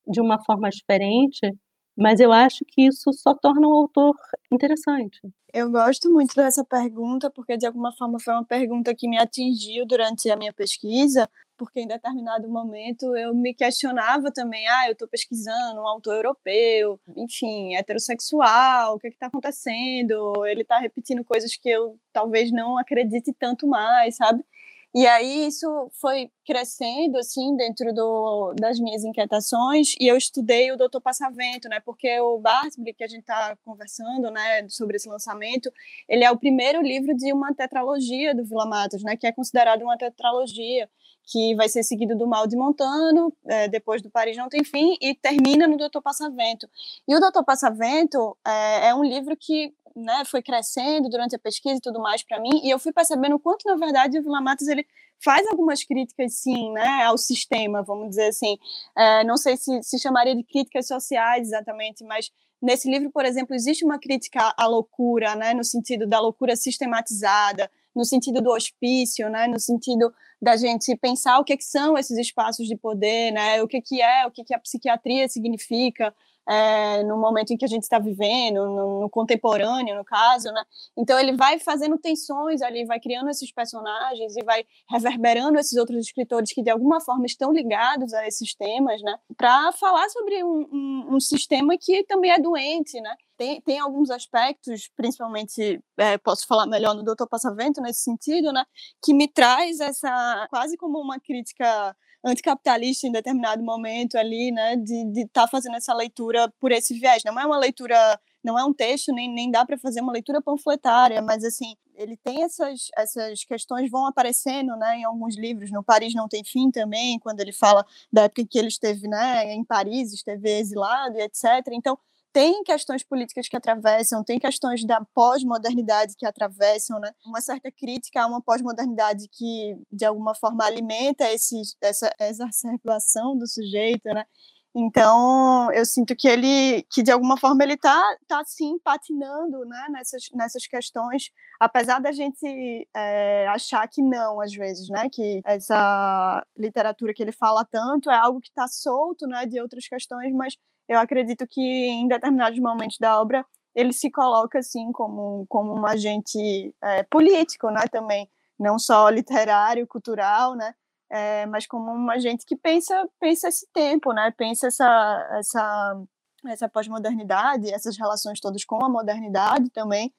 [0.06, 1.50] de uma forma diferente
[1.98, 4.14] mas eu acho que isso só torna o autor
[4.52, 5.20] interessante.
[5.52, 9.84] Eu gosto muito dessa pergunta, porque de alguma forma foi uma pergunta que me atingiu
[9.84, 15.08] durante a minha pesquisa, porque em determinado momento eu me questionava também, ah, eu estou
[15.08, 20.46] pesquisando um autor europeu, enfim, heterossexual, o que é está acontecendo?
[20.46, 24.44] Ele está repetindo coisas que eu talvez não acredite tanto mais, sabe?
[24.94, 30.76] E aí isso foi crescendo assim dentro do, das minhas inquietações e eu estudei o
[30.78, 31.78] Doutor Passavento, né?
[31.80, 35.70] Porque o Barsby que a gente está conversando, né, sobre esse lançamento,
[36.08, 39.14] ele é o primeiro livro de uma tetralogia do Vila Matos, né?
[39.16, 40.88] Que é considerado uma tetralogia
[41.30, 44.96] que vai ser seguido do Mal de Montano, é, depois do Paris Não Tem Fim,
[45.00, 46.66] e termina no Doutor Passavento.
[47.06, 51.76] E o Doutor Passavento é, é um livro que né, foi crescendo durante a pesquisa
[51.76, 54.40] e tudo mais para mim, e eu fui percebendo o quanto, na verdade, o Vila
[54.40, 54.86] Matos ele
[55.22, 58.56] faz algumas críticas, sim, né, ao sistema, vamos dizer assim.
[58.96, 62.30] É, não sei se se chamaria de críticas sociais exatamente, mas
[62.62, 67.70] nesse livro, por exemplo, existe uma crítica à loucura, né, no sentido da loucura sistematizada,
[67.94, 72.16] no sentido do hospício, né, no sentido da gente pensar o que, que são esses
[72.16, 76.14] espaços de poder, né, o que, que é, o que, que a psiquiatria significa,
[76.48, 80.64] é, no momento em que a gente está vivendo, no, no, contemporâneo, no caso, né?
[80.96, 85.98] Então ele vai fazendo tensões ali, vai criando esses personagens e vai reverberando esses outros
[86.06, 89.18] escritores que de alguma forma estão ligados a esses temas, né?
[89.36, 93.14] Para falar sobre um, um, um, sistema que também é doente, né?
[93.36, 98.64] Tem, tem alguns aspectos, principalmente, é, posso falar melhor no Doutor Passavento nesse sentido, né?
[99.04, 105.22] Que me traz essa quase como uma crítica anticapitalista em determinado momento ali, né, de
[105.22, 107.22] estar tá fazendo essa leitura por esse viés.
[107.24, 110.42] Não é uma leitura, não é um texto, nem, nem dá para fazer uma leitura
[110.42, 115.82] panfletária, mas assim, ele tem essas, essas questões vão aparecendo, né, em alguns livros, no
[115.82, 119.52] Paris não tem fim também, quando ele fala da época em que ele esteve, né,
[119.52, 121.44] em Paris, esteve exilado e etc.
[121.72, 121.98] Então,
[122.38, 127.10] tem questões políticas que atravessam, tem questões da pós-modernidade que atravessam, né?
[127.26, 133.44] Uma certa crítica a uma pós-modernidade que, de alguma forma, alimenta esse, essa exacerbação do
[133.44, 134.24] sujeito, né?
[134.72, 139.86] Então, eu sinto que ele, que de alguma forma ele está tá sim patinando, né,
[139.90, 146.46] nessas, nessas questões, apesar da gente é, achar que não, às vezes, né, que essa
[146.56, 150.54] literatura que ele fala tanto é algo que está solto, né, de outras questões, mas
[150.88, 155.86] eu acredito que em determinados momentos da obra ele se coloca assim como, como um
[155.86, 160.74] agente é, político, né, também, não só literário, cultural, né,
[161.10, 166.02] é, mas como um agente que pensa pensa esse tempo, né, pensa essa essa
[166.46, 170.12] essa pós-modernidade, essas relações todas com a modernidade também,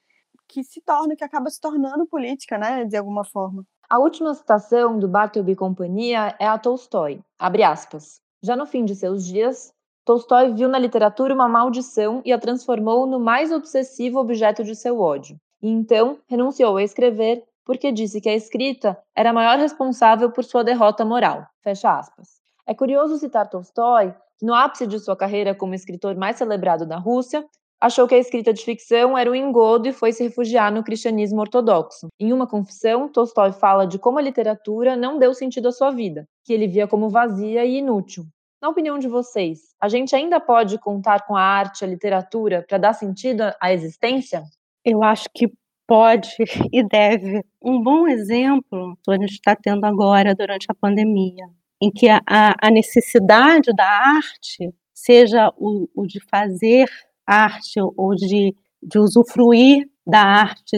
[0.48, 3.66] que se torna, que acaba se tornando política, né, de alguma forma.
[3.90, 8.22] A última citação do Bartleby Companhia é a Tolstói, abre aspas.
[8.42, 9.74] Já no fim de seus dias,
[10.10, 15.00] Tolstói viu na literatura uma maldição e a transformou no mais obsessivo objeto de seu
[15.00, 15.38] ódio.
[15.62, 20.44] E então renunciou a escrever porque disse que a escrita era a maior responsável por
[20.44, 21.46] sua derrota moral.
[21.62, 22.28] Fecha aspas.
[22.66, 26.98] É curioso citar Tolstói, que no ápice de sua carreira como escritor mais celebrado da
[26.98, 27.46] Rússia,
[27.80, 31.40] achou que a escrita de ficção era um engodo e foi se refugiar no cristianismo
[31.40, 32.08] ortodoxo.
[32.20, 36.26] Em uma confissão, Tolstói fala de como a literatura não deu sentido à sua vida,
[36.44, 38.26] que ele via como vazia e inútil.
[38.62, 42.78] Na opinião de vocês, a gente ainda pode contar com a arte, a literatura para
[42.78, 44.44] dar sentido à existência?
[44.84, 45.50] Eu acho que
[45.88, 46.30] pode
[46.74, 47.42] e deve.
[47.62, 51.46] Um bom exemplo a gente está tendo agora durante a pandemia.
[51.82, 56.86] em que a, a necessidade da arte seja o, o de fazer
[57.26, 58.54] arte ou de,
[58.84, 60.78] de usufruir da arte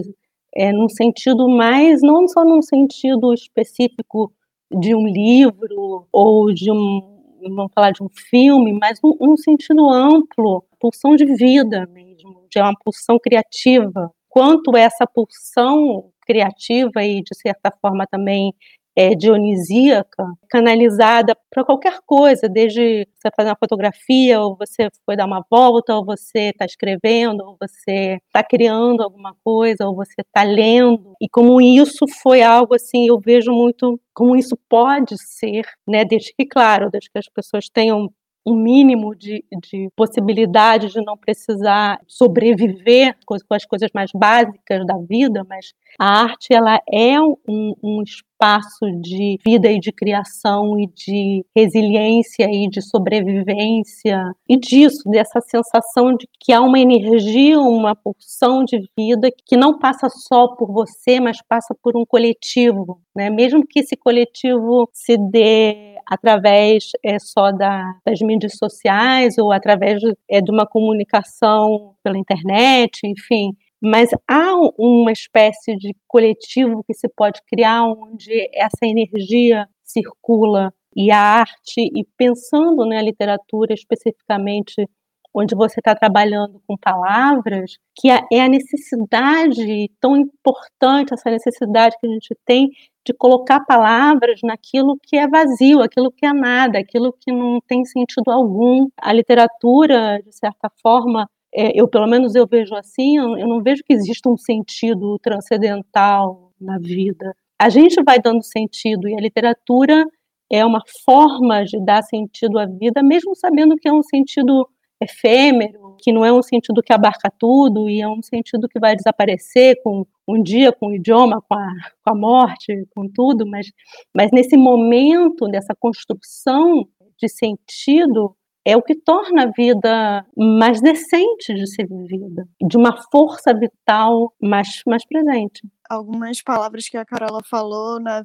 [0.56, 4.32] é, num sentido mais, não só num sentido específico
[4.72, 10.64] de um livro ou de um, vamos falar de um filme, mas num, sentido amplo,
[10.80, 14.12] pulsão de vida mesmo, de uma pulsão criativa.
[14.30, 18.54] Quanto essa pulsão criativa e, de certa forma, também
[18.96, 25.26] é, dionisíaca, canalizada para qualquer coisa, desde você fazer uma fotografia, ou você foi dar
[25.26, 30.44] uma volta, ou você está escrevendo, ou você está criando alguma coisa, ou você está
[30.44, 31.14] lendo.
[31.22, 36.04] E como isso foi algo assim, eu vejo muito como isso pode ser, né?
[36.04, 38.10] Desde que, claro, desde que as pessoas tenham
[38.46, 44.98] um mínimo de, de possibilidade de não precisar sobreviver com as coisas mais básicas da
[44.98, 50.88] vida, mas a arte ela é um, um espaço de vida e de criação e
[50.88, 57.96] de resiliência e de sobrevivência e disso, dessa sensação de que há uma energia, uma
[57.96, 63.30] pulsão de vida que não passa só por você, mas passa por um coletivo, né?
[63.30, 70.02] Mesmo que esse coletivo se dê através é, só da, das mídias sociais ou através
[70.30, 77.08] é, de uma comunicação pela internet, enfim, mas há uma espécie de coletivo que se
[77.08, 84.86] pode criar onde essa energia circula e a arte e pensando na né, literatura especificamente
[85.34, 92.08] onde você está trabalhando com palavras, que é a necessidade tão importante, essa necessidade que
[92.08, 92.70] a gente tem
[93.06, 97.84] de colocar palavras naquilo que é vazio, aquilo que é nada, aquilo que não tem
[97.86, 98.88] sentido algum.
[98.98, 103.62] A literatura, de certa forma, é, eu pelo menos eu vejo assim, eu, eu não
[103.62, 107.36] vejo que exista um sentido transcendental na vida.
[107.60, 110.06] A gente vai dando sentido e a literatura
[110.52, 114.68] é uma forma de dar sentido à vida, mesmo sabendo que é um sentido
[115.02, 118.96] efêmero, que não é um sentido que abarca tudo e é um sentido que vai
[118.96, 121.68] desaparecer com um dia, com o idioma, com a,
[122.04, 123.68] com a morte, com tudo, mas,
[124.16, 126.88] mas nesse momento dessa construção
[127.18, 132.96] de sentido é o que torna a vida mais decente de ser vivida, de uma
[133.12, 135.62] força vital mais, mais presente.
[135.90, 138.24] Algumas palavras que a Carola falou né,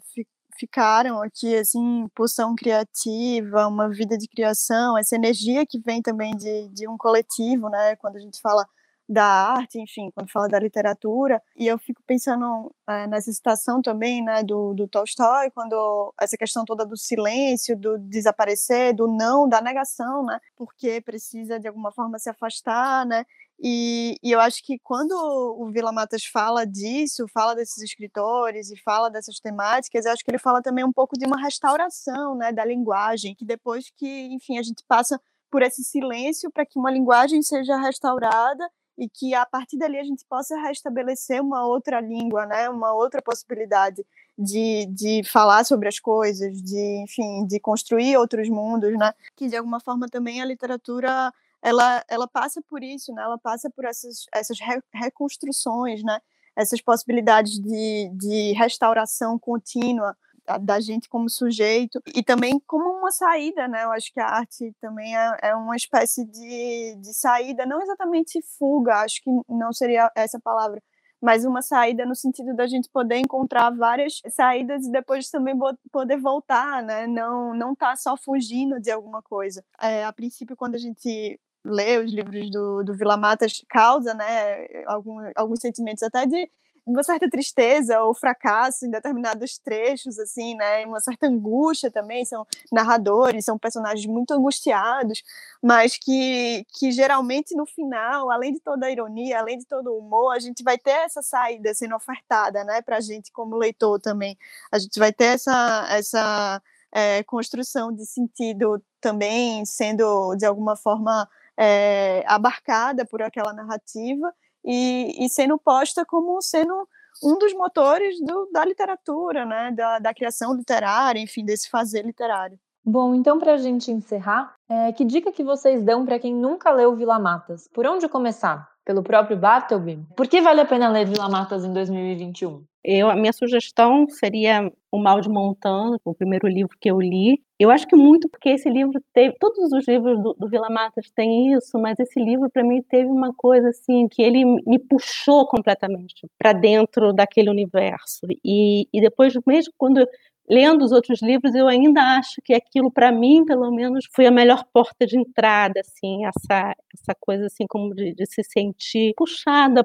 [0.58, 6.68] ficaram aqui, assim, pulsão criativa, uma vida de criação, essa energia que vem também de,
[6.68, 8.66] de um coletivo, né, quando a gente fala
[9.08, 14.22] da arte, enfim, quando fala da literatura, e eu fico pensando é, nessa citação também,
[14.22, 19.60] né, do, do Tolstói, quando essa questão toda do silêncio, do desaparecer, do não, da
[19.60, 23.24] negação, né, porque precisa de alguma forma se afastar, né,
[23.58, 28.76] e, e, eu acho que quando o Vila Matas fala disso, fala desses escritores e
[28.76, 32.52] fala dessas temáticas, eu acho que ele fala também um pouco de uma restauração, né,
[32.52, 35.18] da linguagem, que depois que, enfim, a gente passa
[35.50, 40.04] por esse silêncio para que uma linguagem seja restaurada e que a partir dali a
[40.04, 44.04] gente possa restabelecer uma outra língua, né, uma outra possibilidade
[44.38, 49.56] de, de falar sobre as coisas, de, enfim, de construir outros mundos, né, que de
[49.56, 51.32] alguma forma também a literatura
[51.66, 54.56] ela, ela passa por isso, né, ela passa por essas, essas
[54.94, 56.20] reconstruções, né,
[56.56, 60.16] essas possibilidades de, de restauração contínua
[60.60, 63.82] da gente como sujeito e também como uma saída, né?
[63.82, 68.40] Eu acho que a arte também é, é uma espécie de, de saída, não exatamente
[68.56, 70.80] fuga, acho que não seria essa palavra,
[71.20, 75.58] mas uma saída no sentido da gente poder encontrar várias saídas e depois também
[75.90, 77.08] poder voltar, né?
[77.08, 79.64] Não não tá só fugindo de alguma coisa.
[79.80, 84.66] É, a princípio, quando a gente lê os livros do, do Vila Matas, causa, né,
[84.86, 86.50] algum, alguns sentimentos até de
[86.86, 90.86] uma certa tristeza ou fracasso em determinados trechos, assim, né?
[90.86, 92.24] Uma certa angústia também.
[92.24, 95.24] São narradores, são personagens muito angustiados,
[95.60, 99.98] mas que, que geralmente no final, além de toda a ironia, além de todo o
[99.98, 102.80] humor, a gente vai ter essa saída sendo ofertada, né?
[102.80, 104.38] Para a gente como leitor também.
[104.70, 106.62] A gente vai ter essa essa
[106.92, 111.28] é, construção de sentido também sendo de alguma forma
[111.58, 114.32] é, abarcada por aquela narrativa
[114.64, 116.88] e, e sendo posta como sendo
[117.22, 122.58] um dos motores do, da literatura, né, da, da, criação literária, enfim, desse fazer literário.
[122.84, 126.70] Bom, então para a gente encerrar, é, que dica que vocês dão para quem nunca
[126.70, 127.68] leu Vila Matas?
[127.72, 128.68] Por onde começar?
[128.86, 129.98] Pelo próprio Bartleby?
[130.16, 132.64] Por que vale a pena ler Vila Matas em 2021?
[132.84, 137.42] Eu, a minha sugestão seria O Mal de Montana, o primeiro livro que eu li.
[137.58, 141.10] Eu acho que muito porque esse livro teve, todos os livros do, do Vila Matas
[141.10, 145.48] têm isso, mas esse livro para mim teve uma coisa assim que ele me puxou
[145.48, 148.20] completamente para dentro daquele universo.
[148.44, 150.06] E, e depois mesmo quando
[150.48, 154.30] lendo os outros livros, eu ainda acho que aquilo, para mim, pelo menos, foi a
[154.30, 159.84] melhor porta de entrada, assim, essa, essa coisa, assim, como de, de se sentir puxada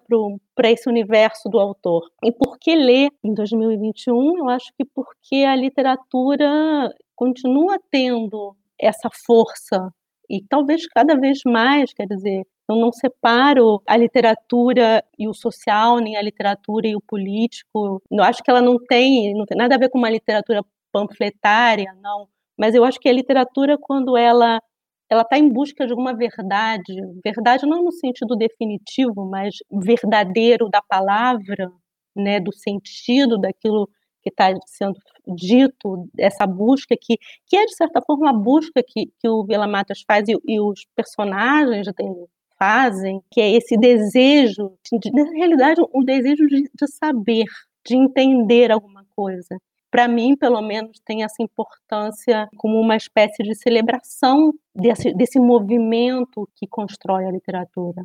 [0.55, 2.09] para esse universo do autor.
[2.24, 4.38] E por que ler em 2021?
[4.38, 9.93] Eu acho que porque a literatura continua tendo essa força
[10.32, 15.99] e talvez cada vez mais, quer dizer, eu não separo a literatura e o social,
[15.99, 18.01] nem a literatura e o político.
[18.11, 20.61] Eu acho que ela não tem, não tem nada a ver com uma literatura
[20.91, 22.27] panfletária, não.
[22.57, 24.61] Mas eu acho que a literatura, quando ela
[25.09, 30.82] ela está em busca de alguma verdade, verdade não no sentido definitivo, mas verdadeiro da
[30.82, 31.69] palavra,
[32.15, 33.89] né, do sentido daquilo
[34.22, 34.97] que está sendo
[35.28, 39.67] dito, essa busca que, que é de certa forma a busca que, que o Vila
[39.67, 42.26] Matas faz e, e os personagens dele
[42.57, 47.45] fazem, que é esse desejo, de, na realidade, um desejo de, de saber,
[47.86, 49.57] de entender alguma coisa.
[49.89, 56.47] Para mim, pelo menos, tem essa importância como uma espécie de celebração desse, desse movimento
[56.55, 58.03] que constrói a literatura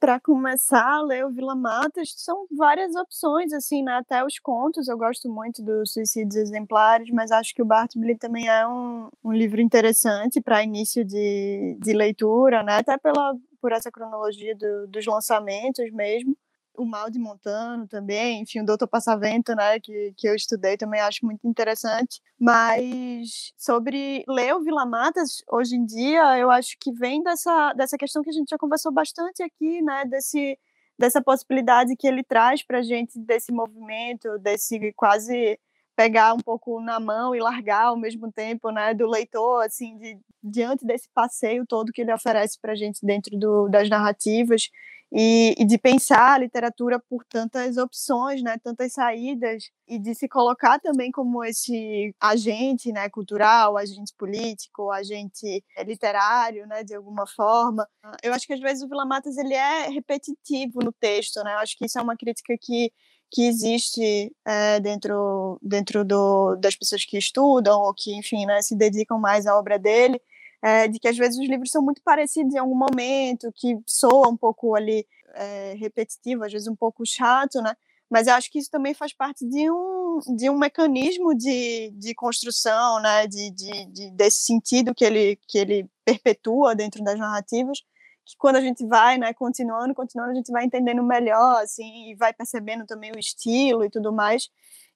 [0.00, 3.94] para começar a ler o Vila Matas, são várias opções, assim, né?
[3.94, 8.48] Até os contos, eu gosto muito dos Suicídios Exemplares, mas acho que o Bartleby também
[8.48, 12.76] é um, um livro interessante para início de, de leitura, né?
[12.78, 16.36] Até pela, por essa cronologia do, dos lançamentos mesmo
[16.78, 21.00] o Mal de Montano também, enfim, o Doutor Passavento, né, que, que eu estudei também
[21.00, 22.20] acho muito interessante.
[22.38, 27.98] Mas sobre ler o Vila Matas, hoje em dia, eu acho que vem dessa, dessa
[27.98, 30.58] questão que a gente já conversou bastante aqui, né, desse,
[30.98, 35.58] dessa possibilidade que ele traz para a gente desse movimento, desse quase
[35.96, 40.16] pegar um pouco na mão e largar ao mesmo tempo, né, do leitor, assim, de,
[40.40, 44.70] diante desse passeio todo que ele oferece para a gente dentro do, das narrativas
[45.10, 50.28] e, e, de pensar a literatura por tantas opções, né, tantas saídas, e de se
[50.28, 57.88] colocar também como esse agente né, cultural, agente político, agente literário, né, de alguma forma.
[58.22, 61.54] Eu acho que às vezes o Vila Matas ele é repetitivo no texto, né?
[61.54, 62.92] Eu acho que isso é uma crítica que
[63.30, 68.74] que existe é, dentro dentro do, das pessoas que estudam ou que enfim né, se
[68.74, 70.18] dedicam mais à obra dele
[70.62, 74.28] é, de que às vezes os livros são muito parecidos em algum momento, que soa
[74.28, 77.74] um pouco ali é, repetitivo, às vezes um pouco chato, né?
[78.10, 82.14] Mas eu acho que isso também faz parte de um, de um mecanismo de, de
[82.14, 83.26] construção, né?
[83.26, 87.80] De, de, de, desse sentido que ele, que ele perpetua dentro das narrativas,
[88.24, 92.14] que quando a gente vai, né, continuando, continuando, a gente vai entendendo melhor, assim, e
[92.14, 94.48] vai percebendo também o estilo e tudo mais.